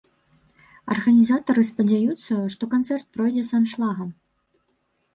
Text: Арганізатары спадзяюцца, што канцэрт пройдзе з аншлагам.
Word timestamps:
Арганізатары 0.95 1.61
спадзяюцца, 1.71 2.33
што 2.57 2.63
канцэрт 2.75 3.05
пройдзе 3.19 3.43
з 3.51 3.63
аншлагам. 3.63 4.09